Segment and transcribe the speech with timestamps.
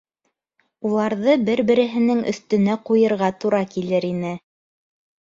[0.89, 4.37] Уларҙы бер береһенең өҫтөнә ҡуйырға тура килер ине...